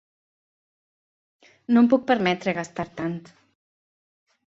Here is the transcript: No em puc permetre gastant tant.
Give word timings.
No 1.73 1.83
em 1.85 1.91
puc 1.93 2.09
permetre 2.15 2.57
gastant 2.63 2.93
tant. 3.03 3.17